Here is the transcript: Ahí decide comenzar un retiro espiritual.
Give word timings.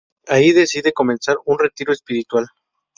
Ahí 0.27 0.51
decide 0.51 0.93
comenzar 0.93 1.37
un 1.45 1.59
retiro 1.59 1.93
espiritual. 1.93 2.47